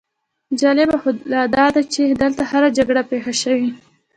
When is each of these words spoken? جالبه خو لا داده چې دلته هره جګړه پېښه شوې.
جالبه 0.59 0.95
خو 1.01 1.09
لا 1.33 1.41
داده 1.55 1.81
چې 1.93 2.01
دلته 2.21 2.41
هره 2.51 2.69
جګړه 2.77 3.01
پېښه 3.11 3.33
شوې. 3.41 3.69